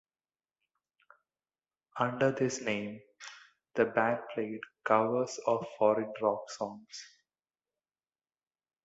[1.99, 3.01] Under this name,
[3.75, 7.05] the band played covers of foreign rock songs.